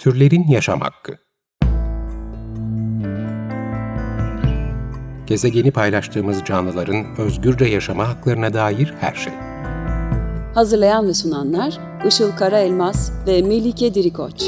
[0.00, 1.12] Türlerin Yaşam Hakkı
[5.26, 9.32] Gezegeni paylaştığımız canlıların özgürce yaşama haklarına dair her şey.
[10.54, 14.42] Hazırlayan ve sunanlar Işıl Karaelmaz ve Melike Dirikoç.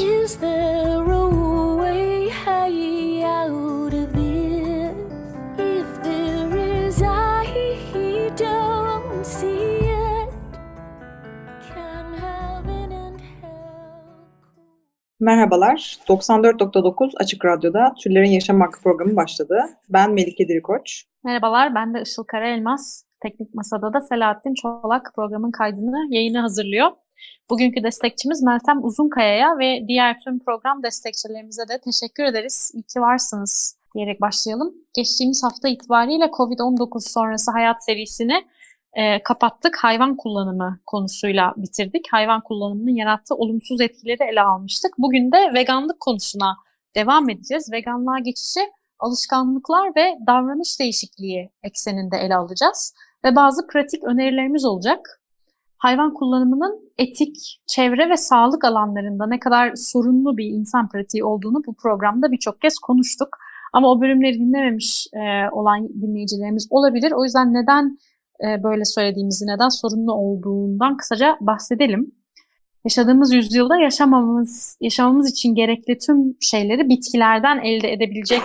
[15.23, 19.59] Merhabalar, 94.9 Açık Radyo'da Türlerin Yaşam Hakkı programı başladı.
[19.89, 21.03] Ben Melike Dirikoç.
[21.23, 23.05] Merhabalar, ben de Işıl Karaelmaz.
[23.21, 26.91] Teknik Masada da Selahattin Çolak programın kaydını, yayını hazırlıyor.
[27.49, 32.71] Bugünkü destekçimiz Meltem Uzunkaya'ya ve diğer tüm program destekçilerimize de teşekkür ederiz.
[32.73, 34.73] İyi ki varsınız diyerek başlayalım.
[34.95, 38.45] Geçtiğimiz hafta itibariyle COVID-19 sonrası hayat serisini
[38.93, 39.77] e, kapattık.
[39.77, 42.05] Hayvan kullanımı konusuyla bitirdik.
[42.11, 44.93] Hayvan kullanımının yarattığı olumsuz etkileri ele almıştık.
[44.97, 46.57] Bugün de veganlık konusuna
[46.95, 47.71] devam edeceğiz.
[47.71, 48.59] Veganlığa geçişi
[48.99, 52.93] alışkanlıklar ve davranış değişikliği ekseninde ele alacağız.
[53.25, 55.19] Ve bazı pratik önerilerimiz olacak.
[55.77, 61.75] Hayvan kullanımının etik, çevre ve sağlık alanlarında ne kadar sorunlu bir insan pratiği olduğunu bu
[61.75, 63.29] programda birçok kez konuştuk.
[63.73, 67.11] Ama o bölümleri dinlememiş e, olan dinleyicilerimiz olabilir.
[67.11, 67.97] O yüzden neden
[68.41, 72.11] e, böyle söylediğimizi, neden sorunlu olduğundan kısaca bahsedelim.
[72.85, 78.41] Yaşadığımız yüzyılda yaşamamız, yaşamamız için gerekli tüm şeyleri bitkilerden elde edebilecek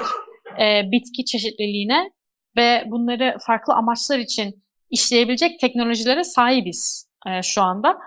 [0.60, 2.10] e, bitki çeşitliliğine
[2.56, 7.98] ve bunları farklı amaçlar için işleyebilecek teknolojilere sahibiz e, şu anda.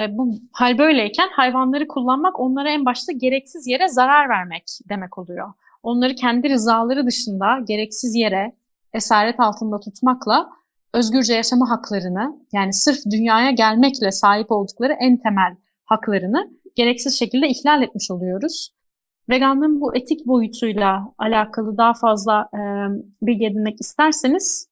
[0.00, 5.52] E, bu hal böyleyken hayvanları kullanmak onlara en başta gereksiz yere zarar vermek demek oluyor.
[5.82, 8.52] Onları kendi rızaları dışında gereksiz yere
[8.92, 10.50] esaret altında tutmakla
[10.94, 17.82] özgürce yaşama haklarını yani sırf dünyaya gelmekle sahip oldukları en temel haklarını gereksiz şekilde ihlal
[17.82, 18.72] etmiş oluyoruz.
[19.28, 22.60] Veganlığın bu etik boyutuyla alakalı daha fazla e,
[23.22, 24.68] bilgi edinmek isterseniz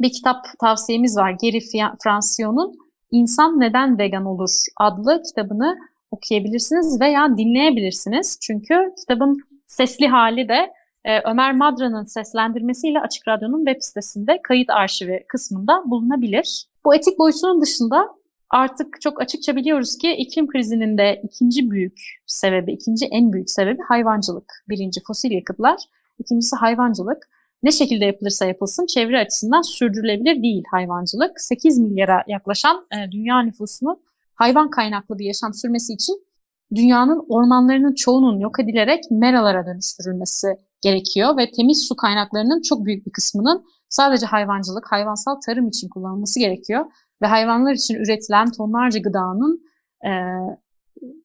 [0.00, 1.36] bir kitap tavsiyemiz var.
[1.42, 1.58] Geri
[2.04, 2.74] Fransio'nun
[3.10, 5.78] İnsan Neden Vegan Olur adlı kitabını
[6.10, 8.38] okuyabilirsiniz veya dinleyebilirsiniz.
[8.42, 10.72] Çünkü kitabın sesli hali de
[11.04, 16.66] e, Ömer Madra'nın seslendirmesiyle Açık Radyo'nun web sitesinde kayıt arşivi kısmında bulunabilir.
[16.84, 18.08] Bu etik boyutunun dışında
[18.50, 23.82] artık çok açıkça biliyoruz ki iklim krizinin de ikinci büyük sebebi, ikinci en büyük sebebi
[23.88, 24.64] hayvancılık.
[24.68, 25.80] Birinci fosil yakıtlar,
[26.18, 27.28] ikincisi hayvancılık.
[27.62, 31.40] Ne şekilde yapılırsa yapılsın çevre açısından sürdürülebilir değil hayvancılık.
[31.40, 34.00] 8 milyara yaklaşan e, dünya nüfusunun
[34.34, 36.26] hayvan kaynaklı bir yaşam sürmesi için
[36.74, 43.12] dünyanın ormanlarının çoğunun yok edilerek meralara dönüştürülmesi gerekiyor ve temiz su kaynaklarının çok büyük bir
[43.12, 46.84] kısmının sadece hayvancılık, hayvansal tarım için kullanılması gerekiyor.
[47.22, 49.62] Ve hayvanlar için üretilen tonlarca gıdanın
[50.06, 50.10] e,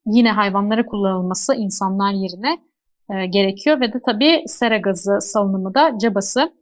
[0.05, 2.57] yine hayvanlara kullanılması insanlar yerine
[3.09, 3.81] e, gerekiyor.
[3.81, 6.53] Ve de tabii sera gazı salınımı da cabası.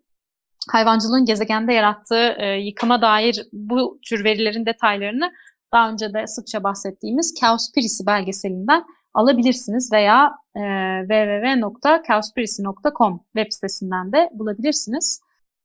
[0.71, 5.31] Hayvancılığın gezegende yarattığı e, yıkıma dair bu tür verilerin detaylarını
[5.73, 8.83] daha önce de sıkça bahsettiğimiz Cowspiracy belgeselinden
[9.17, 10.61] alabilirsiniz veya e,
[11.09, 15.21] www.cowspiracy.com web sitesinden de bulabilirsiniz.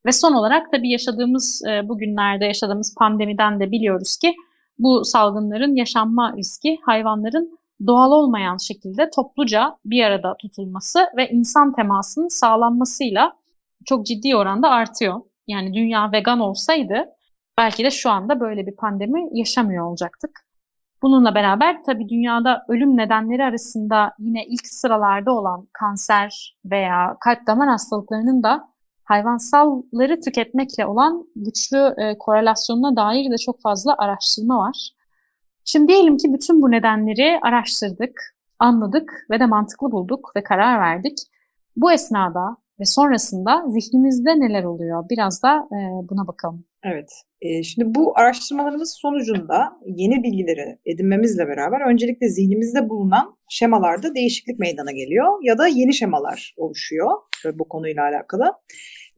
[0.07, 4.35] Ve son olarak tabii yaşadığımız e, bugünlerde yaşadığımız pandemiden de biliyoruz ki
[4.79, 12.29] bu salgınların yaşanma riski hayvanların doğal olmayan şekilde topluca bir arada tutulması ve insan temasının
[12.29, 13.33] sağlanmasıyla
[13.85, 15.21] çok ciddi oranda artıyor.
[15.47, 17.05] Yani dünya vegan olsaydı
[17.59, 20.31] belki de şu anda böyle bir pandemi yaşamıyor olacaktık.
[21.03, 27.69] Bununla beraber tabii dünyada ölüm nedenleri arasında yine ilk sıralarda olan kanser veya kalp damar
[27.69, 28.69] hastalıklarının da
[29.05, 34.91] hayvansalları tüketmekle olan güçlü e, korelasyonuna dair de çok fazla araştırma var.
[35.65, 41.19] Şimdi diyelim ki bütün bu nedenleri araştırdık, anladık ve de mantıklı bulduk ve karar verdik.
[41.77, 45.05] Bu esnada ve sonrasında zihnimizde neler oluyor?
[45.11, 45.79] Biraz da e,
[46.11, 46.65] buna bakalım.
[46.85, 47.11] Evet,
[47.41, 54.93] e, şimdi bu araştırmalarımız sonucunda yeni bilgileri edinmemizle beraber öncelikle zihnimizde bulunan şemalarda değişiklik meydana
[54.93, 57.11] geliyor ya da yeni şemalar oluşuyor
[57.55, 58.53] bu konuyla alakalı.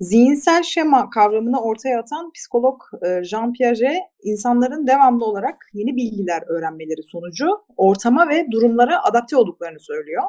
[0.00, 7.02] Zihinsel şema kavramını ortaya atan psikolog e, Jean Piaget, insanların devamlı olarak yeni bilgiler öğrenmeleri
[7.02, 7.46] sonucu
[7.76, 10.22] ortama ve durumlara adapte olduklarını söylüyor.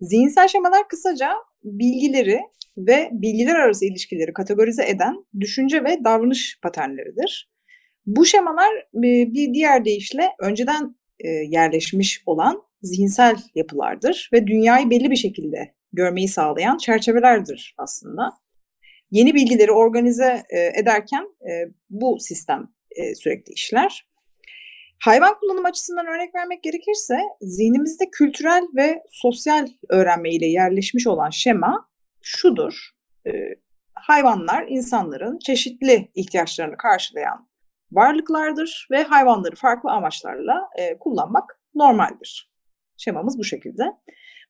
[0.00, 1.32] Zihinsel şemalar kısaca
[1.64, 2.40] bilgileri
[2.76, 7.50] ve bilgiler arası ilişkileri kategorize eden düşünce ve davranış paternleridir.
[8.06, 15.10] Bu şemalar e, bir diğer deyişle önceden e, yerleşmiş olan zihinsel yapılardır ve dünyayı belli
[15.10, 18.30] bir şekilde görmeyi sağlayan çerçevelerdir aslında
[19.10, 21.24] yeni bilgileri organize e, ederken
[21.90, 22.68] bu sistem
[23.14, 24.09] sürekli işler.
[25.00, 31.88] Hayvan kullanım açısından örnek vermek gerekirse zihnimizde kültürel ve sosyal öğrenme ile yerleşmiş olan şema
[32.22, 32.90] şudur.
[33.26, 33.30] E,
[33.94, 37.48] hayvanlar insanların çeşitli ihtiyaçlarını karşılayan
[37.92, 42.52] varlıklardır ve hayvanları farklı amaçlarla e, kullanmak normaldir.
[42.96, 43.84] Şemamız bu şekilde.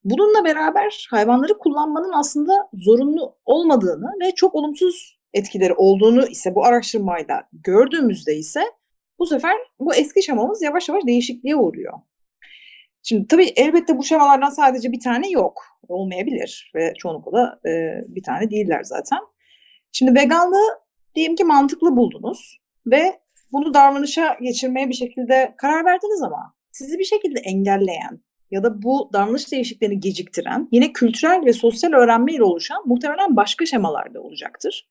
[0.05, 7.49] Bununla beraber hayvanları kullanmanın aslında zorunlu olmadığını ve çok olumsuz etkileri olduğunu ise bu araştırmayla
[7.53, 8.63] gördüğümüzde ise
[9.21, 11.93] bu sefer bu eski şemamız yavaş yavaş değişikliğe uğruyor.
[13.03, 15.63] Şimdi tabii elbette bu şemalardan sadece bir tane yok.
[15.89, 19.19] Olmayabilir ve çoğunlukla da e, bir tane değiller zaten.
[19.93, 20.81] Şimdi veganlığı
[21.15, 23.21] diyelim ki mantıklı buldunuz ve
[23.53, 28.21] bunu davranışa geçirmeye bir şekilde karar verdiniz ama sizi bir şekilde engelleyen
[28.51, 33.67] ya da bu davranış değişikliğini geciktiren yine kültürel ve sosyal öğrenme ile oluşan muhtemelen başka
[33.67, 34.89] şemalar da olacaktır.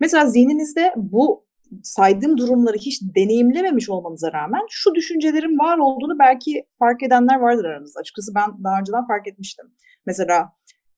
[0.00, 1.45] Mesela zihninizde bu
[1.82, 8.00] saydığım durumları hiç deneyimlememiş olmanıza rağmen şu düşüncelerin var olduğunu belki fark edenler vardır aranızda.
[8.00, 9.66] Açıkçası ben daha önceden fark etmiştim.
[10.06, 10.52] Mesela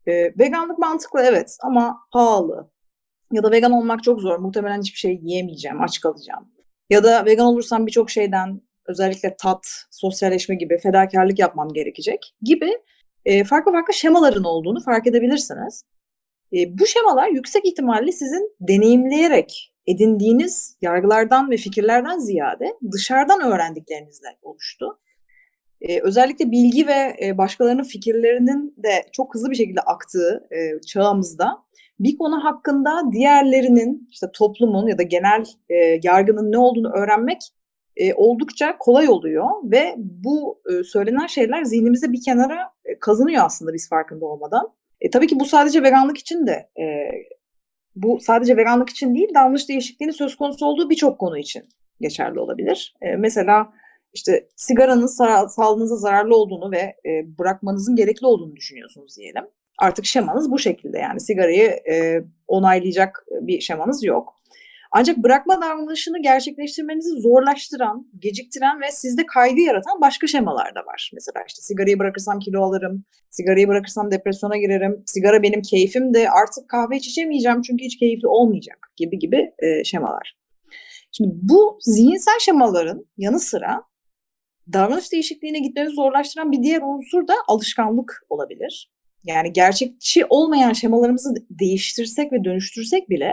[0.06, 2.70] e, veganlık mantıklı evet ama pahalı.
[3.32, 4.38] Ya da vegan olmak çok zor.
[4.38, 6.48] Muhtemelen hiçbir şey yiyemeyeceğim, aç kalacağım.
[6.90, 12.70] Ya da vegan olursam birçok şeyden özellikle tat, sosyalleşme gibi fedakarlık yapmam gerekecek gibi
[13.24, 15.84] e, farklı farklı şemaların olduğunu fark edebilirsiniz.
[16.52, 24.98] E, bu şemalar yüksek ihtimalle sizin deneyimleyerek edindiğiniz yargılardan ve fikirlerden ziyade dışarıdan öğrendiklerinizle oluştu.
[25.80, 31.68] Ee, özellikle bilgi ve e, başkalarının fikirlerinin de çok hızlı bir şekilde aktığı e, çağımızda
[32.00, 37.38] bir konu hakkında diğerlerinin işte toplumun ya da genel e, yargının ne olduğunu öğrenmek
[37.96, 43.74] e, oldukça kolay oluyor ve bu e, söylenen şeyler zihnimizde bir kenara e, kazınıyor aslında
[43.74, 44.72] biz farkında olmadan.
[45.00, 46.84] E, tabii ki bu sadece veganlık için de e,
[48.02, 51.62] bu sadece veganlık için değil davranış değişikliğinin söz konusu olduğu birçok konu için
[52.00, 52.94] geçerli olabilir.
[53.02, 53.68] E, mesela
[54.14, 59.44] işte sigaranın sa- sağlığınıza zararlı olduğunu ve e, bırakmanızın gerekli olduğunu düşünüyorsunuz diyelim.
[59.78, 64.37] Artık şemanız bu şekilde yani sigarayı e, onaylayacak bir şemanız yok.
[64.92, 71.10] Ancak bırakma davranışını gerçekleştirmenizi zorlaştıran, geciktiren ve sizde kaygı yaratan başka şemalar da var.
[71.14, 76.68] Mesela işte sigarayı bırakırsam kilo alırım, sigarayı bırakırsam depresyona girerim, sigara benim keyfim de artık
[76.68, 80.38] kahve içemeyeceğim çünkü hiç keyifli olmayacak gibi gibi e, şemalar.
[81.12, 83.82] Şimdi bu zihinsel şemaların yanı sıra
[84.72, 88.92] davranış değişikliğine gitmenizi zorlaştıran bir diğer unsur da alışkanlık olabilir.
[89.24, 93.32] Yani gerçekçi olmayan şemalarımızı değiştirsek ve dönüştürsek bile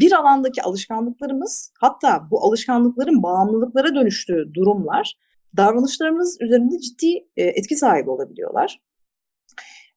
[0.00, 5.14] bir alandaki alışkanlıklarımız hatta bu alışkanlıkların bağımlılıklara dönüştüğü durumlar
[5.56, 8.80] davranışlarımız üzerinde ciddi e, etki sahibi olabiliyorlar.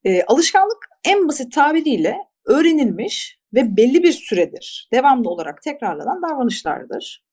[0.03, 7.25] E, alışkanlık en basit tabiriyle öğrenilmiş ve belli bir süredir devamlı olarak tekrarlanan davranışlardır.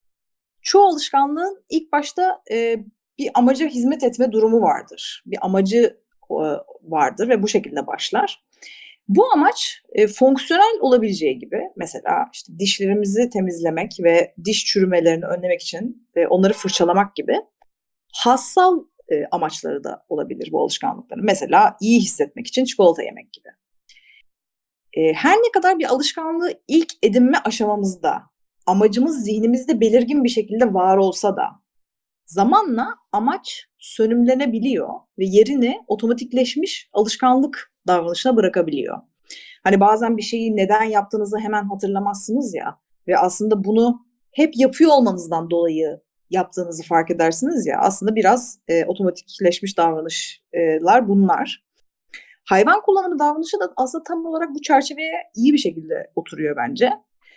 [0.62, 2.76] Çoğu alışkanlığın ilk başta e,
[3.18, 5.22] bir amaca hizmet etme durumu vardır.
[5.26, 6.00] Bir amacı
[6.30, 6.34] e,
[6.82, 8.44] vardır ve bu şekilde başlar.
[9.08, 16.08] Bu amaç e, fonksiyonel olabileceği gibi mesela işte dişlerimizi temizlemek ve diş çürümelerini önlemek için
[16.14, 17.36] e, onları fırçalamak gibi
[18.12, 21.24] hassal e, amaçları da olabilir bu alışkanlıkların.
[21.24, 23.48] Mesela iyi hissetmek için çikolata yemek gibi.
[24.92, 28.22] E, her ne kadar bir alışkanlığı ilk edinme aşamamızda
[28.66, 31.44] amacımız zihnimizde belirgin bir şekilde var olsa da
[32.26, 34.88] zamanla amaç sönümlenebiliyor
[35.18, 38.98] ve yerini otomatikleşmiş alışkanlık davranışına bırakabiliyor.
[39.64, 45.50] Hani bazen bir şeyi neden yaptığınızı hemen hatırlamazsınız ya ve aslında bunu hep yapıyor olmanızdan
[45.50, 51.64] dolayı yaptığınızı fark edersiniz ya aslında biraz e, otomatikleşmiş davranışlar bunlar.
[52.44, 56.90] Hayvan kullanımı davranışı da aslında tam olarak bu çerçeveye iyi bir şekilde oturuyor bence.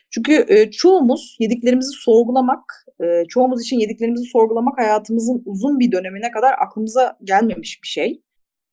[0.10, 6.54] Çünkü e, çoğumuz yediklerimizi sorgulamak, e, çoğumuz için yediklerimizi sorgulamak hayatımızın uzun bir dönemine kadar
[6.54, 8.22] aklımıza gelmemiş bir şey.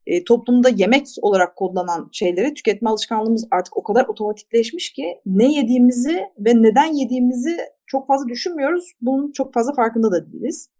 [0.06, 6.23] E, toplumda yemek olarak kodlanan şeyleri tüketme alışkanlığımız artık o kadar otomatikleşmiş ki ne yediğimizi
[6.38, 8.92] ve neden yediğimizi çok fazla düşünmüyoruz.
[9.00, 10.71] Bunun çok fazla farkında da değiliz.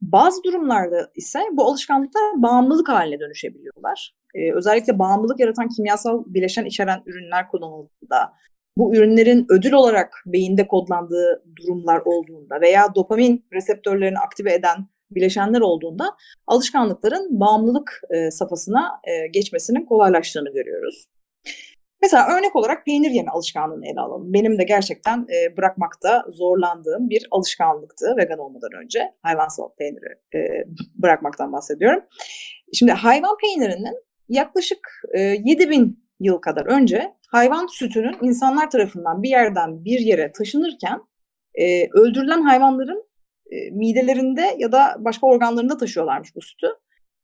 [0.00, 4.14] Bazı durumlarda ise bu alışkanlıklar bağımlılık haline dönüşebiliyorlar.
[4.34, 8.32] Ee, özellikle bağımlılık yaratan kimyasal bileşen içeren ürünler kullanıldığında,
[8.76, 16.16] bu ürünlerin ödül olarak beyinde kodlandığı durumlar olduğunda veya dopamin reseptörlerini aktive eden bileşenler olduğunda
[16.46, 21.08] alışkanlıkların bağımlılık e, safhasına e, geçmesinin kolaylaştığını görüyoruz.
[22.02, 24.32] Mesela örnek olarak peynir yeme alışkanlığını ele alalım.
[24.32, 29.12] Benim de gerçekten e, bırakmakta zorlandığım bir alışkanlıktı vegan olmadan önce.
[29.22, 30.38] Hayvansal peyniri e,
[30.94, 32.04] bırakmaktan bahsediyorum.
[32.72, 33.94] Şimdi hayvan peynirinin
[34.28, 41.00] yaklaşık e, 7000 yıl kadar önce hayvan sütünün insanlar tarafından bir yerden bir yere taşınırken
[41.54, 43.04] e, öldürülen hayvanların
[43.54, 46.66] e, midelerinde ya da başka organlarında taşıyorlarmış bu sütü.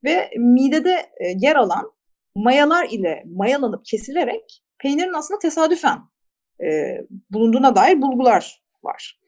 [0.05, 1.93] Ve midede e, yer alan
[2.37, 5.99] mayalar ile mayalanıp kesilerek peynirin aslında tesadüfen
[6.63, 6.99] e,
[7.31, 9.21] bulunduğuna dair bulgular var.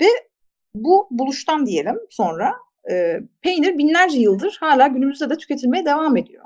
[0.00, 0.06] Ve
[0.74, 2.54] bu buluştan diyelim sonra
[2.90, 6.44] e, peynir binlerce yıldır hala günümüzde de tüketilmeye devam ediyor.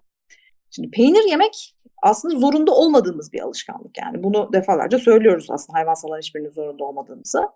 [0.70, 4.22] Şimdi peynir yemek aslında zorunda olmadığımız bir alışkanlık yani.
[4.22, 7.48] Bunu defalarca söylüyoruz aslında hayvansalların hiçbirinin zorunda olmadığımızı.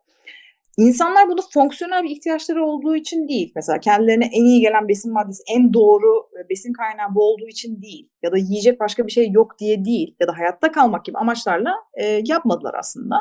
[0.79, 3.53] İnsanlar bunu fonksiyonel bir ihtiyaçları olduğu için değil.
[3.57, 7.83] Mesela kendilerine en iyi gelen besin maddesi, en doğru e, besin kaynağı bu olduğu için
[7.83, 8.11] değil.
[8.23, 10.17] Ya da yiyecek başka bir şey yok diye değil.
[10.21, 13.17] Ya da hayatta kalmak gibi amaçlarla e, yapmadılar aslında.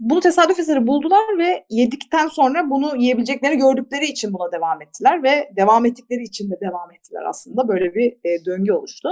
[0.00, 5.22] Bunu tesadüf eseri buldular ve yedikten sonra bunu yiyebileceklerini gördükleri için buna devam ettiler.
[5.22, 7.68] Ve devam ettikleri için de devam ettiler aslında.
[7.68, 9.08] Böyle bir e, döngü oluştu.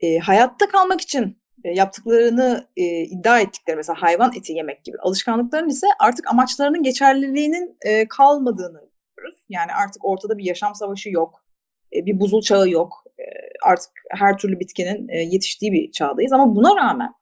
[0.00, 5.86] E, hayatta kalmak için yaptıklarını e, iddia ettikleri mesela hayvan eti yemek gibi alışkanlıkların ise
[6.00, 9.40] artık amaçlarının geçerliliğinin e, kalmadığını görüyoruz.
[9.48, 11.44] Yani artık ortada bir yaşam savaşı yok,
[11.94, 13.04] e, bir buzul çağı yok.
[13.18, 13.24] E,
[13.62, 17.12] artık her türlü bitkinin e, yetiştiği bir çağdayız ama buna rağmen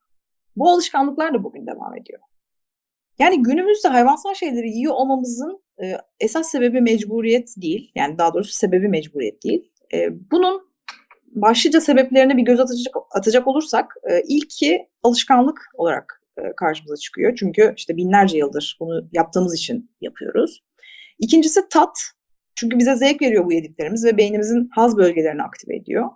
[0.57, 2.21] bu alışkanlıklar da bugün devam ediyor.
[3.19, 7.93] Yani günümüzde hayvansal şeyleri yiyor olmamızın e, esas sebebi mecburiyet değil.
[7.95, 9.71] Yani daha doğrusu sebebi mecburiyet değil.
[9.95, 10.74] E, bunun
[11.35, 17.37] başlıca sebeplerine bir göz atacak, atacak olursak e, ilki alışkanlık olarak e, karşımıza çıkıyor.
[17.37, 20.63] Çünkü işte binlerce yıldır bunu yaptığımız için yapıyoruz.
[21.19, 21.99] İkincisi tat.
[22.55, 26.11] Çünkü bize zevk veriyor bu yediklerimiz ve beynimizin haz bölgelerini aktive ediyor.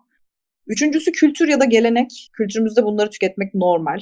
[0.66, 2.30] Üçüncüsü kültür ya da gelenek.
[2.32, 4.00] Kültürümüzde bunları tüketmek normal.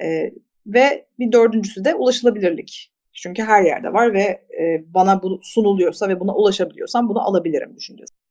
[0.00, 0.30] E,
[0.66, 2.92] ve bir dördüncüsü de ulaşılabilirlik.
[3.12, 4.22] Çünkü her yerde var ve
[4.60, 8.21] e, bana bu sunuluyorsa ve buna ulaşabiliyorsam bunu alabilirim düşüncesi.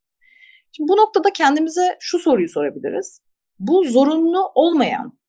[0.72, 3.22] Şimdi bu noktada kendimize şu soruyu sorabiliriz.
[3.60, 5.20] Bu zorunlu olmayan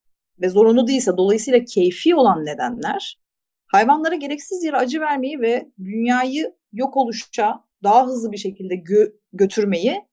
[0.41, 3.23] ve zorunlu değilse dolayısıyla keyfi olan nedenler
[3.67, 10.05] hayvanlara gereksiz yere acı vermeyi ve dünyayı yok oluşça daha hızlı bir şekilde gö- götürmeyi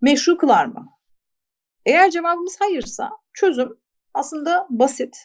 [0.00, 0.88] meşru kılar mı?
[1.86, 3.78] Eğer cevabımız hayırsa çözüm
[4.14, 5.16] aslında basit,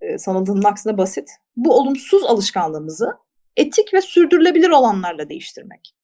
[0.00, 1.30] e, sanıldığının aksine basit.
[1.56, 3.10] Bu olumsuz alışkanlığımızı
[3.56, 5.96] etik ve sürdürülebilir olanlarla değiştirmek.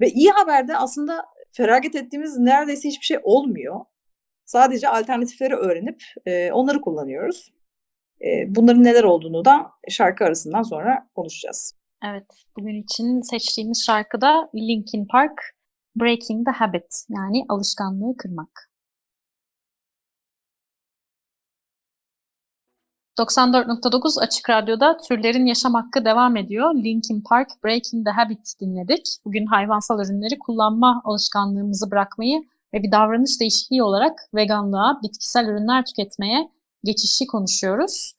[0.00, 3.80] Ve iyi haber de aslında feragat ettiğimiz neredeyse hiçbir şey olmuyor.
[4.44, 7.52] Sadece alternatifleri öğrenip e, onları kullanıyoruz.
[8.20, 11.74] E, bunların neler olduğunu da şarkı arasından sonra konuşacağız.
[12.04, 12.26] Evet,
[12.56, 15.40] bugün için seçtiğimiz şarkı da Linkin Park
[15.96, 18.67] Breaking the Habit yani alışkanlığı kırmak.
[23.18, 26.74] 94.9 Açık Radyo'da Türlerin Yaşam Hakkı devam ediyor.
[26.74, 29.06] Linkin Park Breaking the Habit dinledik.
[29.24, 32.42] Bugün hayvansal ürünleri kullanma alışkanlığımızı bırakmayı
[32.74, 36.48] ve bir davranış değişikliği olarak veganlığa, bitkisel ürünler tüketmeye
[36.84, 38.12] geçişi konuşuyoruz.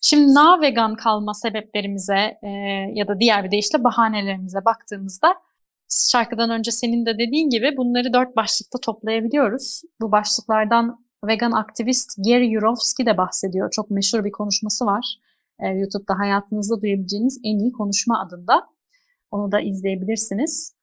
[0.00, 2.48] Şimdi na vegan kalma sebeplerimize e,
[2.94, 5.34] ya da diğer bir deyişle bahanelerimize baktığımızda
[5.88, 9.82] şarkıdan önce senin de dediğin gibi bunları dört başlıkta toplayabiliyoruz.
[10.00, 13.70] Bu başlıklardan vegan aktivist Gary Yurovsky de bahsediyor.
[13.70, 15.16] Çok meşhur bir konuşması var.
[15.58, 18.68] E, YouTube'da hayatınızda duyabileceğiniz en iyi konuşma adında.
[19.30, 20.74] Onu da izleyebilirsiniz.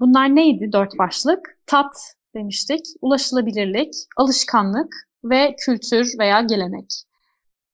[0.00, 1.58] Bunlar neydi dört başlık?
[1.66, 7.04] Tat demiştik, ulaşılabilirlik, alışkanlık ve kültür veya gelenek.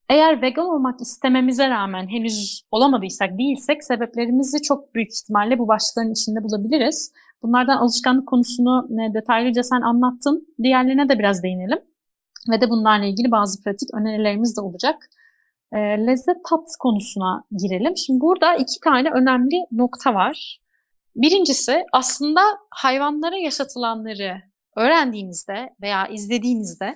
[0.09, 6.45] Eğer vegan olmak istememize rağmen henüz olamadıysak, değilsek sebeplerimizi çok büyük ihtimalle bu başlıkların içinde
[6.45, 7.12] bulabiliriz.
[7.42, 10.49] Bunlardan alışkanlık konusunu ne detaylıca sen anlattın.
[10.62, 11.78] Diğerlerine de biraz değinelim.
[12.50, 14.97] Ve de bunlarla ilgili bazı pratik önerilerimiz de olacak.
[15.73, 17.97] E, lezzet tat konusuna girelim.
[17.97, 20.61] Şimdi burada iki tane önemli nokta var.
[21.16, 22.40] Birincisi aslında
[22.71, 24.42] hayvanlara yaşatılanları
[24.76, 26.95] öğrendiğinizde veya izlediğinizde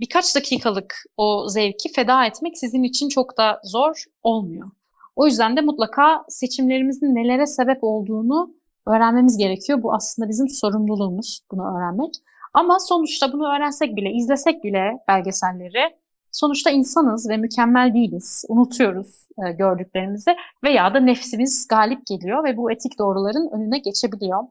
[0.00, 4.70] birkaç dakikalık o zevki feda etmek sizin için çok da zor olmuyor.
[5.16, 8.54] O yüzden de mutlaka seçimlerimizin nelere sebep olduğunu
[8.86, 9.82] öğrenmemiz gerekiyor.
[9.82, 12.14] Bu aslında bizim sorumluluğumuz bunu öğrenmek.
[12.54, 15.96] Ama sonuçta bunu öğrensek bile, izlesek bile belgeselleri
[16.32, 18.44] sonuçta insanız ve mükemmel değiliz.
[18.48, 24.42] Unutuyoruz e, gördüklerimizi veya da nefsimiz galip geliyor ve bu etik doğruların önüne geçebiliyor.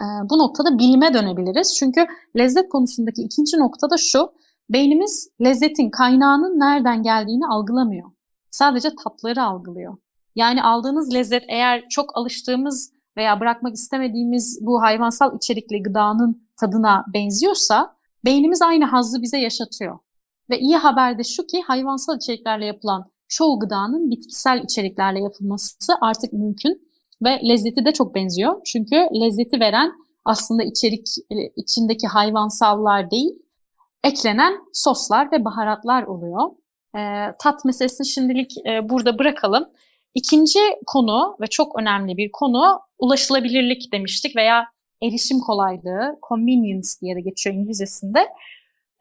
[0.00, 1.76] E, bu noktada bilime dönebiliriz.
[1.76, 2.06] Çünkü
[2.36, 4.32] lezzet konusundaki ikinci nokta da şu.
[4.70, 8.10] Beynimiz lezzetin kaynağının nereden geldiğini algılamıyor.
[8.50, 9.96] Sadece tatları algılıyor.
[10.36, 17.96] Yani aldığınız lezzet eğer çok alıştığımız veya bırakmak istemediğimiz bu hayvansal içerikli gıdanın tadına benziyorsa
[18.24, 19.98] beynimiz aynı hazzı bize yaşatıyor.
[20.50, 26.32] Ve iyi haber de şu ki hayvansal içeriklerle yapılan çoğu gıdanın bitkisel içeriklerle yapılması artık
[26.32, 26.90] mümkün
[27.22, 28.60] ve lezzeti de çok benziyor.
[28.64, 29.92] Çünkü lezzeti veren
[30.24, 33.32] aslında içerik e, içindeki hayvansallar değil,
[34.04, 36.50] eklenen soslar ve baharatlar oluyor.
[36.96, 37.00] E,
[37.38, 39.68] tat meselesini şimdilik e, burada bırakalım.
[40.14, 44.64] İkinci konu ve çok önemli bir konu ulaşılabilirlik demiştik veya
[45.02, 48.28] erişim kolaylığı, convenience diye de geçiyor İngilizcesinde.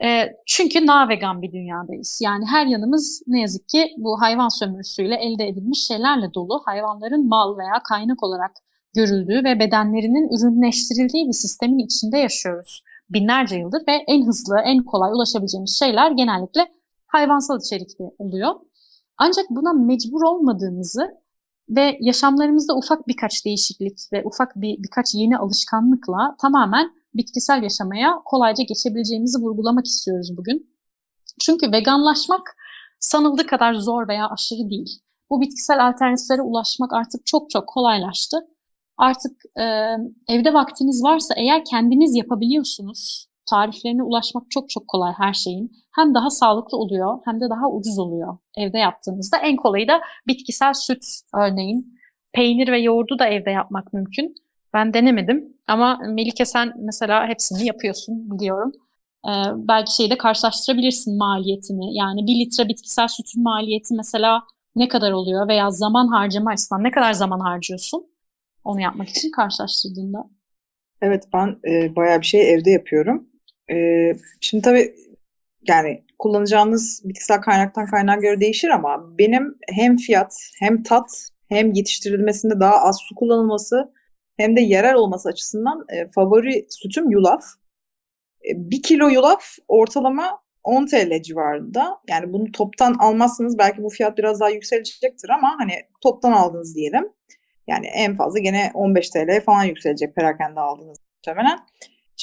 [0.03, 2.19] E, çünkü na-vegan bir dünyadayız.
[2.23, 6.61] Yani her yanımız ne yazık ki bu hayvan sömürüsüyle elde edilmiş şeylerle dolu.
[6.65, 8.51] Hayvanların mal veya kaynak olarak
[8.95, 12.83] görüldüğü ve bedenlerinin ürünleştirildiği bir sistemin içinde yaşıyoruz.
[13.09, 16.71] Binlerce yıldır ve en hızlı, en kolay ulaşabileceğimiz şeyler genellikle
[17.07, 18.55] hayvansal içerikli oluyor.
[19.19, 21.07] Ancak buna mecbur olmadığımızı
[21.69, 28.63] ve yaşamlarımızda ufak birkaç değişiklik ve ufak bir birkaç yeni alışkanlıkla tamamen bitkisel yaşamaya kolayca
[28.63, 30.75] geçebileceğimizi vurgulamak istiyoruz bugün.
[31.41, 32.55] Çünkü veganlaşmak
[32.99, 34.99] sanıldığı kadar zor veya aşırı değil.
[35.29, 38.37] Bu bitkisel alternatiflere ulaşmak artık çok çok kolaylaştı.
[38.97, 39.63] Artık e,
[40.27, 43.28] evde vaktiniz varsa eğer kendiniz yapabiliyorsunuz.
[43.49, 45.71] Tariflerine ulaşmak çok çok kolay her şeyin.
[45.95, 49.37] Hem daha sağlıklı oluyor hem de daha ucuz oluyor evde yaptığınızda.
[49.37, 51.03] En kolayı da bitkisel süt
[51.35, 51.99] örneğin.
[52.33, 54.35] Peynir ve yoğurdu da evde yapmak mümkün.
[54.73, 58.71] Ben denemedim ama Melike sen mesela hepsini yapıyorsun biliyorum.
[59.25, 61.97] Ee, belki şeyi de karşılaştırabilirsin maliyetini.
[61.97, 64.43] Yani bir litre bitkisel sütün maliyeti mesela
[64.75, 68.05] ne kadar oluyor veya zaman harcama açısından ne kadar zaman harcıyorsun
[68.63, 70.29] onu yapmak için karşılaştırdığında.
[71.01, 73.28] Evet ben e, bayağı bir şey evde yapıyorum.
[73.71, 73.75] E,
[74.41, 74.95] şimdi tabii
[75.67, 82.59] yani kullanacağınız bitkisel kaynaktan kaynağa göre değişir ama benim hem fiyat hem tat hem yetiştirilmesinde
[82.59, 83.93] daha az su kullanılması
[84.37, 87.43] hem de yerel olması açısından e, favori sütüm yulaf.
[88.49, 91.97] E, bir kilo yulaf ortalama 10 TL civarında.
[92.09, 97.09] Yani bunu toptan almazsanız belki bu fiyat biraz daha yükselecektir ama hani toptan aldınız diyelim.
[97.67, 101.59] Yani en fazla gene 15 TL falan yükselecek perakende aldığınız muhtemelen.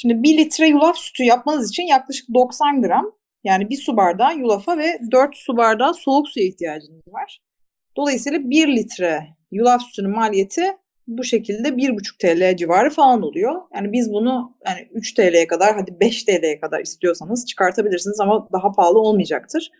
[0.01, 3.11] Şimdi 1 litre yulaf sütü yapmanız için yaklaşık 90 gram
[3.43, 7.39] yani bir su bardağı yulafa ve 4 su bardağı soğuk suya ihtiyacınız var.
[7.97, 10.77] Dolayısıyla 1 litre yulaf sütünün maliyeti
[11.07, 13.61] bu şekilde 1,5 TL civarı falan oluyor.
[13.75, 18.71] Yani biz bunu yani 3 TL'ye kadar hadi 5 TL'ye kadar istiyorsanız çıkartabilirsiniz ama daha
[18.71, 19.71] pahalı olmayacaktır.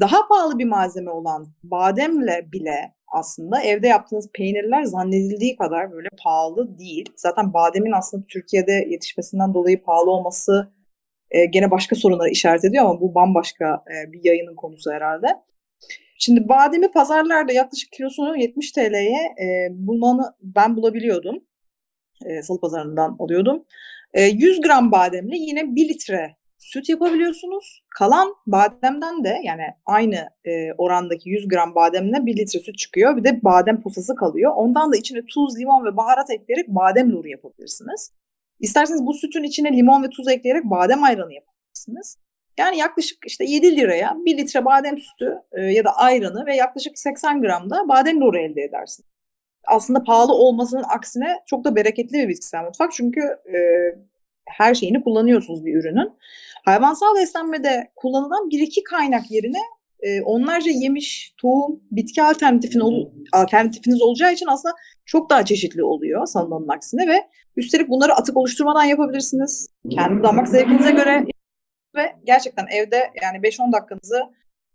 [0.00, 6.78] Daha pahalı bir malzeme olan bademle bile aslında evde yaptığınız peynirler zannedildiği kadar böyle pahalı
[6.78, 7.12] değil.
[7.16, 10.72] Zaten bademin aslında Türkiye'de yetişmesinden dolayı pahalı olması
[11.30, 15.26] e, gene başka sorunlara işaret ediyor ama bu bambaşka e, bir yayının konusu herhalde.
[16.18, 21.44] Şimdi bademi pazarlarda yaklaşık kilosunu 70 TL'ye e, bulmanı ben bulabiliyordum.
[22.24, 23.64] E, salı pazarından alıyordum.
[24.14, 27.82] E, 100 gram bademle yine 1 litre süt yapabiliyorsunuz.
[27.98, 33.16] Kalan bademden de yani aynı e, orandaki 100 gram bademle 1 litre süt çıkıyor.
[33.16, 34.52] Bir de badem posası kalıyor.
[34.56, 38.12] Ondan da içine tuz, limon ve baharat ekleyerek badem nuru yapabilirsiniz.
[38.60, 42.16] İsterseniz bu sütün içine limon ve tuz ekleyerek badem ayranı yapabilirsiniz.
[42.58, 46.98] Yani yaklaşık işte 7 liraya 1 litre badem sütü e, ya da ayranı ve yaklaşık
[46.98, 49.08] 80 gram da badem nuru elde edersiniz.
[49.66, 52.92] Aslında pahalı olmasının aksine çok da bereketli bir bitkisel mutfak.
[52.92, 53.20] Çünkü
[53.54, 53.58] e,
[54.48, 56.12] her şeyini kullanıyorsunuz bir ürünün.
[56.64, 59.60] Hayvansal beslenmede kullanılan bir iki kaynak yerine
[60.00, 64.74] e, onlarca yemiş, tohum, bitki alternatifin ol, alternatifiniz olacağı için aslında
[65.06, 69.68] çok daha çeşitli oluyor sanılanın aksine ve üstelik bunları atık oluşturmadan yapabilirsiniz.
[69.90, 71.24] Kendi damak zevkinize göre
[71.96, 74.22] ve gerçekten evde yani 5-10 dakikanızı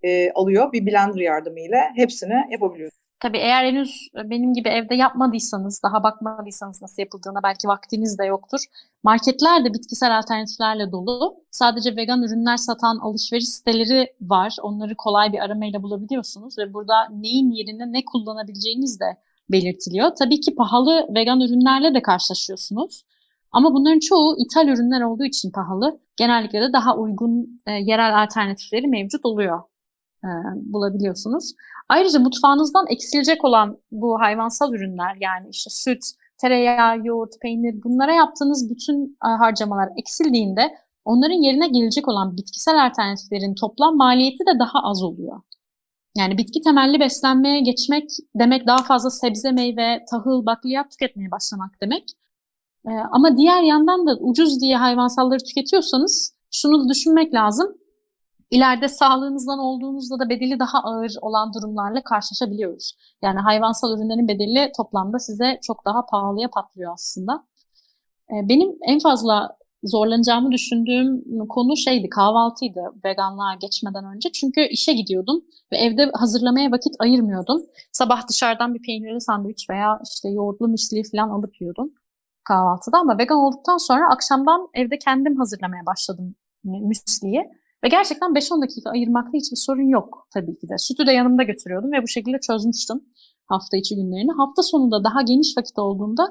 [0.03, 3.09] e, alıyor bir blender yardımıyla hepsini yapabiliyorsunuz.
[3.19, 8.60] Tabii eğer henüz benim gibi evde yapmadıysanız, daha bakmadıysanız nasıl yapıldığına belki vaktiniz de yoktur.
[9.03, 11.36] Marketler de bitkisel alternatiflerle dolu.
[11.51, 14.55] Sadece vegan ürünler satan alışveriş siteleri var.
[14.62, 19.17] Onları kolay bir aramayla bulabiliyorsunuz ve burada neyin yerine ne kullanabileceğiniz de
[19.51, 20.12] belirtiliyor.
[20.19, 23.03] Tabii ki pahalı vegan ürünlerle de karşılaşıyorsunuz.
[23.51, 25.99] Ama bunların çoğu ithal ürünler olduğu için pahalı.
[26.17, 29.62] Genellikle de daha uygun e, yerel alternatifleri mevcut oluyor.
[30.23, 31.53] E, bulabiliyorsunuz.
[31.89, 36.03] Ayrıca mutfağınızdan eksilecek olan bu hayvansal ürünler yani işte süt,
[36.38, 40.62] tereyağı, yoğurt, peynir bunlara yaptığınız bütün e, harcamalar eksildiğinde
[41.05, 45.41] onların yerine gelecek olan bitkisel alternatiflerin toplam maliyeti de daha az oluyor.
[46.17, 52.03] Yani bitki temelli beslenmeye geçmek demek daha fazla sebze, meyve, tahıl, bakliyat tüketmeye başlamak demek.
[52.88, 57.67] Ee, ama diğer yandan da ucuz diye hayvansalları tüketiyorsanız şunu da düşünmek lazım.
[58.51, 62.93] İleride sağlığınızdan olduğunuzda da bedeli daha ağır olan durumlarla karşılaşabiliyoruz.
[63.21, 67.43] Yani hayvansal ürünlerin bedeli toplamda size çok daha pahalıya patlıyor aslında.
[68.31, 74.31] Ee, benim en fazla zorlanacağımı düşündüğüm konu şeydi, kahvaltıydı veganlığa geçmeden önce.
[74.31, 77.62] Çünkü işe gidiyordum ve evde hazırlamaya vakit ayırmıyordum.
[77.91, 81.93] Sabah dışarıdan bir peynirli sandviç veya işte yoğurtlu müsli falan alıp yiyordum
[82.43, 82.97] kahvaltıda.
[82.97, 87.59] Ama vegan olduktan sonra akşamdan evde kendim hazırlamaya başladım müsliyi.
[87.83, 90.77] Ve gerçekten 5-10 dakika ayırmakta hiçbir sorun yok tabii ki de.
[90.77, 93.01] Sütü de yanımda götürüyordum ve bu şekilde çözmüştüm.
[93.45, 94.31] hafta içi günlerini.
[94.31, 96.23] Hafta sonunda daha geniş vakit olduğunda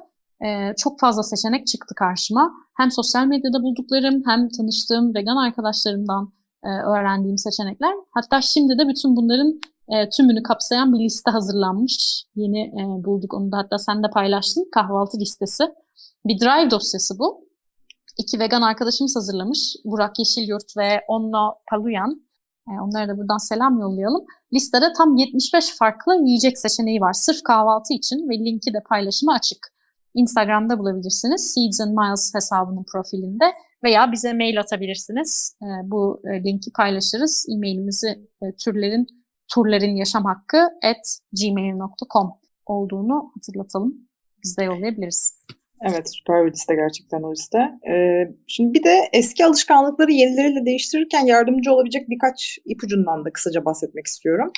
[0.45, 2.53] e, çok fazla seçenek çıktı karşıma.
[2.77, 6.33] Hem sosyal medyada bulduklarım hem tanıştığım vegan arkadaşlarımdan
[6.65, 7.95] e, öğrendiğim seçenekler.
[8.11, 12.25] Hatta şimdi de bütün bunların e, tümünü kapsayan bir liste hazırlanmış.
[12.35, 14.69] Yeni e, bulduk onu da hatta sen de paylaştın.
[14.73, 15.65] Kahvaltı listesi.
[16.27, 17.48] Bir drive dosyası bu.
[18.19, 19.77] İki vegan arkadaşımız hazırlamış.
[19.85, 22.23] Burak Yeşilyurt ve Onno Paluyan.
[22.69, 24.25] E, onlara da buradan selam yollayalım.
[24.53, 27.13] Listede tam 75 farklı yiyecek seçeneği var.
[27.13, 29.59] Sırf kahvaltı için ve linki de paylaşıma açık.
[30.15, 31.55] Instagram'da bulabilirsiniz.
[31.55, 33.45] Seeds and Miles hesabının profilinde
[33.85, 35.57] veya bize mail atabilirsiniz.
[35.63, 37.47] E, bu e, linki paylaşırız.
[37.51, 38.29] E-mailimizi
[38.65, 39.07] türlerin
[39.55, 42.31] turların yaşam hakkı at gmail.com
[42.67, 43.95] olduğunu hatırlatalım.
[44.45, 45.33] Biz de yollayabiliriz.
[45.83, 47.59] Evet süper bir liste gerçekten o liste.
[47.91, 54.07] Ee, şimdi bir de eski alışkanlıkları yenileriyle değiştirirken yardımcı olabilecek birkaç ipucundan da kısaca bahsetmek
[54.07, 54.53] istiyorum.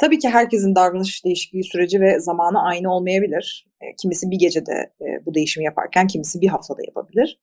[0.00, 3.66] Tabii ki herkesin davranış değişikliği süreci ve zamanı aynı olmayabilir.
[3.80, 7.40] E, kimisi bir gecede e, bu değişimi yaparken kimisi bir haftada yapabilir.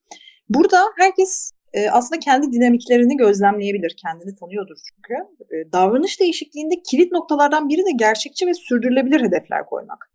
[0.50, 5.14] Burada herkes e, aslında kendi dinamiklerini gözlemleyebilir, kendini tanıyordur çünkü.
[5.56, 10.11] E, davranış değişikliğinde kilit noktalardan biri de gerçekçi ve sürdürülebilir hedefler koymak.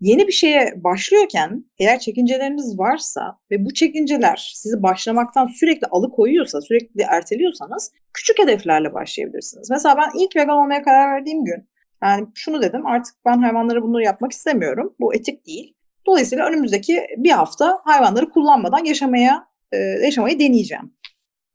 [0.00, 7.02] Yeni bir şeye başlıyorken eğer çekinceleriniz varsa ve bu çekinceler sizi başlamaktan sürekli alıkoyuyorsa, sürekli
[7.02, 9.70] erteliyorsanız küçük hedeflerle başlayabilirsiniz.
[9.70, 11.68] Mesela ben ilk vegan olmaya karar verdiğim gün
[12.02, 14.94] yani şunu dedim artık ben hayvanlara bunları yapmak istemiyorum.
[15.00, 15.74] Bu etik değil.
[16.06, 20.94] Dolayısıyla önümüzdeki bir hafta hayvanları kullanmadan yaşamaya e, yaşamayı deneyeceğim.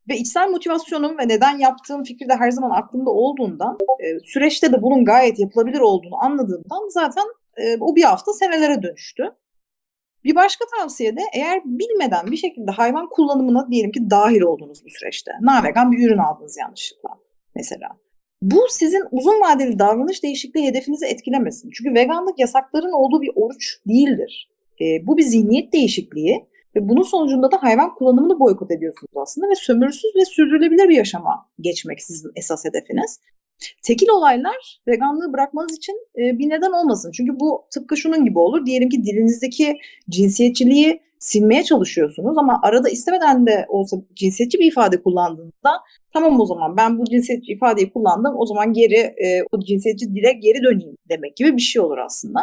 [0.08, 4.82] Ve içsel motivasyonum ve neden yaptığım fikri de her zaman aklımda olduğundan, e, süreçte de
[4.82, 7.24] bunun gayet yapılabilir olduğunu anladığımdan zaten
[7.56, 9.24] e, o bir hafta senelere dönüştü.
[10.24, 14.90] Bir başka tavsiye de eğer bilmeden bir şekilde hayvan kullanımına diyelim ki dahil oldunuz bu
[14.90, 15.30] süreçte.
[15.40, 17.10] Navegan bir ürün aldınız yanlışlıkla
[17.54, 17.88] mesela.
[18.42, 21.70] Bu sizin uzun vadeli davranış değişikliği hedefinizi etkilemesin.
[21.70, 24.50] Çünkü veganlık yasakların olduğu bir oruç değildir.
[24.80, 29.54] E, bu bir zihniyet değişikliği ve bunun sonucunda da hayvan kullanımını boykot ediyorsunuz aslında ve
[29.54, 33.20] sömürüsüz ve sürdürülebilir bir yaşama geçmek sizin esas hedefiniz.
[33.82, 37.12] Tekil olaylar veganlığı bırakmanız için e, bir neden olmasın.
[37.14, 38.66] Çünkü bu tıpkı şunun gibi olur.
[38.66, 39.78] Diyelim ki dilinizdeki
[40.10, 45.70] cinsiyetçiliği silmeye çalışıyorsunuz ama arada istemeden de olsa cinsiyetçi bir ifade kullandığınızda
[46.12, 50.32] tamam o zaman ben bu cinsiyetçi ifadeyi kullandım o zaman geri e, o cinsiyetçi dile
[50.32, 52.40] geri döneyim demek gibi bir şey olur aslında.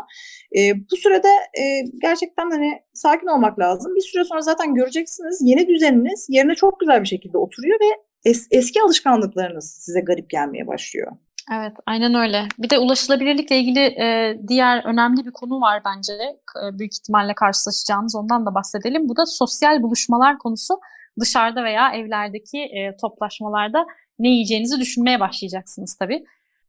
[0.57, 0.59] E,
[0.91, 1.27] bu sürede
[1.61, 1.63] e,
[2.01, 3.95] gerçekten hani sakin olmak lazım.
[3.95, 8.47] Bir süre sonra zaten göreceksiniz yeni düzeniniz yerine çok güzel bir şekilde oturuyor ve es,
[8.51, 11.11] eski alışkanlıklarınız size garip gelmeye başlıyor.
[11.53, 12.47] Evet, aynen öyle.
[12.59, 16.13] Bir de ulaşılabilirlikle ilgili e, diğer önemli bir konu var bence.
[16.13, 19.09] E, büyük ihtimalle karşılaşacağımız ondan da bahsedelim.
[19.09, 20.79] Bu da sosyal buluşmalar konusu.
[21.19, 23.85] Dışarıda veya evlerdeki e, toplaşmalarda
[24.19, 26.25] ne yiyeceğinizi düşünmeye başlayacaksınız tabii.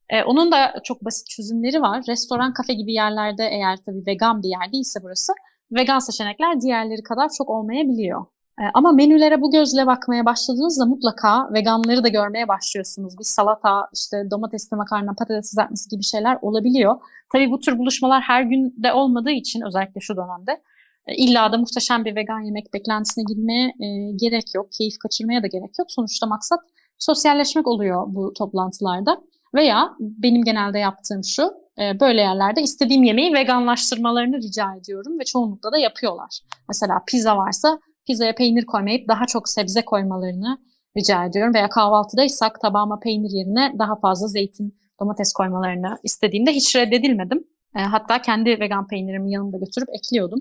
[0.08, 2.04] E, onun da çok basit çözümleri var.
[2.08, 5.32] Restoran, kafe gibi yerlerde eğer tabii vegan bir yer değilse burası,
[5.72, 8.24] vegan seçenekler diğerleri kadar çok olmayabiliyor.
[8.62, 13.18] Ee, ama menülere bu gözle bakmaya başladığınızda mutlaka veganları da görmeye başlıyorsunuz.
[13.18, 16.96] Bir salata, işte domatesli makarna, patates kızartması gibi şeyler olabiliyor.
[17.32, 20.62] Tabii bu tür buluşmalar her gün de olmadığı için özellikle şu dönemde
[21.06, 24.66] e, illa da muhteşem bir vegan yemek beklentisine girmeye e, gerek yok.
[24.78, 25.90] Keyif kaçırmaya da gerek yok.
[25.90, 26.60] Sonuçta maksat
[26.98, 29.18] sosyalleşmek oluyor bu toplantılarda.
[29.54, 31.42] Veya benim genelde yaptığım şu,
[31.78, 36.40] e, böyle yerlerde istediğim yemeği veganlaştırmalarını rica ediyorum ve çoğunlukla da yapıyorlar.
[36.68, 40.58] Mesela pizza varsa pizzaya peynir koymayıp daha çok sebze koymalarını
[40.96, 41.54] rica ediyorum.
[41.54, 47.44] Veya kahvaltıdaysak tabağıma peynir yerine daha fazla zeytin, domates koymalarını istediğimde hiç reddedilmedim.
[47.76, 50.40] E, hatta kendi vegan peynirimi yanımda götürüp ekliyordum.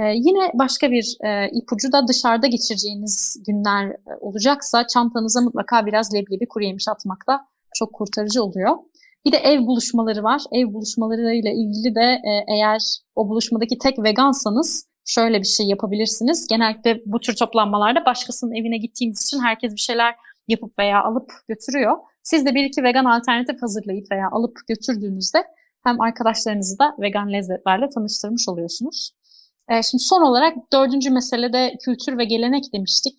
[0.00, 6.14] E, yine başka bir e, ipucu da dışarıda geçireceğiniz günler e, olacaksa çantanıza mutlaka biraz
[6.14, 8.76] leblebi kuru yemiş atmak da çok kurtarıcı oluyor.
[9.24, 10.42] Bir de ev buluşmaları var.
[10.52, 12.80] Ev buluşmalarıyla ilgili de e, eğer
[13.16, 16.46] o buluşmadaki tek vegansanız şöyle bir şey yapabilirsiniz.
[16.46, 20.14] Genellikle bu tür toplanmalarda başkasının evine gittiğimiz için herkes bir şeyler
[20.48, 21.96] yapıp veya alıp götürüyor.
[22.22, 25.44] Siz de bir iki vegan alternatif hazırlayıp veya alıp götürdüğünüzde
[25.84, 29.10] hem arkadaşlarınızı da vegan lezzetlerle tanıştırmış oluyorsunuz.
[29.68, 33.14] Ee, şimdi son olarak dördüncü meselede kültür ve gelenek demiştik.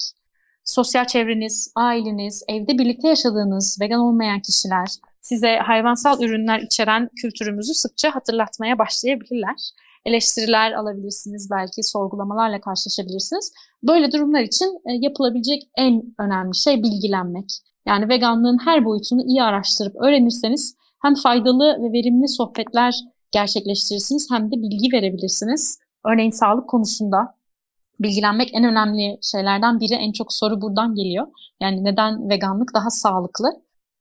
[0.66, 4.88] Sosyal çevreniz, aileniz, evde birlikte yaşadığınız vegan olmayan kişiler
[5.22, 9.72] size hayvansal ürünler içeren kültürümüzü sıkça hatırlatmaya başlayabilirler
[10.08, 13.52] eleştiriler alabilirsiniz, belki sorgulamalarla karşılaşabilirsiniz.
[13.84, 17.50] Böyle durumlar için e, yapılabilecek en önemli şey bilgilenmek.
[17.88, 22.96] Yani veganlığın her boyutunu iyi araştırıp öğrenirseniz hem faydalı ve verimli sohbetler
[23.32, 25.80] gerçekleştirirsiniz hem de bilgi verebilirsiniz.
[26.06, 27.36] Örneğin sağlık konusunda
[28.00, 29.94] bilgilenmek en önemli şeylerden biri.
[29.94, 31.28] En çok soru buradan geliyor.
[31.62, 33.48] Yani neden veganlık daha sağlıklı?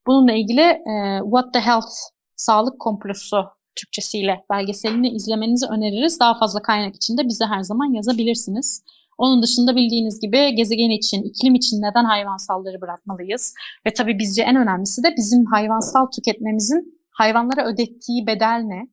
[0.07, 1.95] Bununla ilgili e, What the Health
[2.37, 6.21] sağlık komplosu Türkçesiyle belgeselini izlemenizi öneririz.
[6.21, 8.83] Daha fazla kaynak için de bize her zaman yazabilirsiniz.
[9.19, 13.55] Onun dışında bildiğiniz gibi gezegen için, iklim için neden hayvansalları bırakmalıyız?
[13.87, 18.89] Ve tabii bizce en önemlisi de bizim hayvansal tüketmemizin hayvanlara ödettiği bedel ne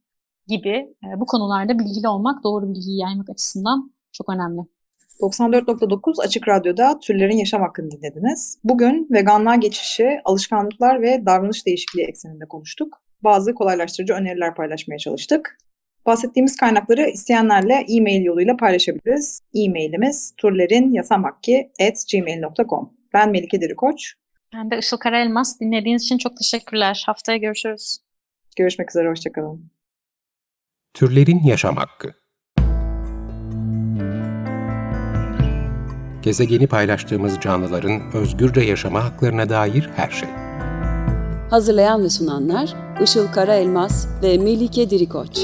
[0.48, 4.62] gibi e, bu konularda bilgili olmak, doğru bilgiyi yaymak açısından çok önemli.
[5.22, 8.60] 94.9 Açık Radyo'da Türlerin Yaşam Hakkını dinlediniz.
[8.64, 13.03] Bugün veganlığa geçişi, alışkanlıklar ve davranış değişikliği ekseninde konuştuk.
[13.24, 15.58] Bazı kolaylaştırıcı öneriler paylaşmaya çalıştık.
[16.06, 19.42] Bahsettiğimiz kaynakları isteyenlerle e-mail yoluyla paylaşabiliriz.
[19.54, 24.14] E-mailimiz turlerinyasamakki.gmail.com Ben Melike Dirikoç.
[24.54, 25.60] Ben de Işıl Karaelmaz.
[25.60, 27.04] Dinlediğiniz için çok teşekkürler.
[27.06, 27.98] Haftaya görüşürüz.
[28.58, 29.72] Görüşmek üzere, hoşçakalın.
[30.94, 32.14] Türlerin Yaşam Hakkı
[36.22, 40.30] Gezegeni paylaştığımız canlıların özgürce yaşama haklarına dair her şey.
[41.54, 45.40] Hazırlayan ve sunanlar Işıl Karaelmaz ve Melike Dirikoç.